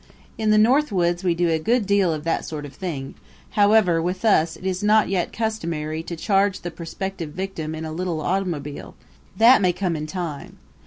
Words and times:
In 0.35 0.49
the 0.49 0.57
North 0.57 0.91
Woods 0.91 1.23
we 1.23 1.35
do 1.35 1.49
a 1.49 1.59
good 1.59 1.85
deal 1.85 2.11
of 2.11 2.23
that 2.23 2.43
sort 2.43 2.65
of 2.65 2.73
thing: 2.73 3.13
however 3.51 4.01
with 4.01 4.25
us 4.25 4.55
it 4.55 4.65
is 4.65 4.81
not 4.81 5.09
yet 5.09 5.31
customary 5.31 6.01
to 6.01 6.15
charge 6.15 6.61
the 6.61 6.71
prospective 6.71 7.33
victim 7.33 7.75
in 7.75 7.85
a 7.85 7.91
little 7.93 8.19
automobile 8.19 8.95
that 9.37 9.61
may 9.61 9.71
come 9.73 9.95
in 9.95 10.07
time. 10.07 10.57